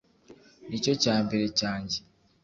Nicyo 0.67 0.93
cya 1.03 1.15
mbere 1.25 1.45
cyanjye 1.59 1.97